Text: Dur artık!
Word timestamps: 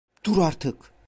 Dur 0.25 0.37
artık! 0.37 0.93